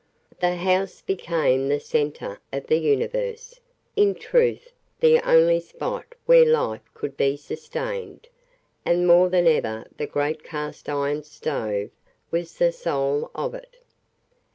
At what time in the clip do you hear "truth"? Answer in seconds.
4.15-4.73